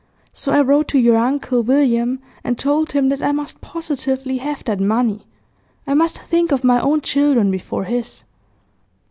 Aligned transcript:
So 0.33 0.51
I 0.51 0.61
wrote 0.61 0.87
to 0.87 0.97
your 0.97 1.17
uncle 1.17 1.61
William, 1.61 2.21
and 2.43 2.57
told 2.57 2.93
him 2.93 3.09
that 3.09 3.21
I 3.21 3.31
must 3.31 3.61
positively 3.61 4.37
have 4.39 4.63
that 4.63 4.79
money. 4.79 5.27
I 5.85 5.93
must 5.93 6.17
think 6.17 6.51
of 6.51 6.63
my 6.63 6.79
own 6.81 7.01
children 7.01 7.51
before 7.51 7.83
his. 7.83 8.23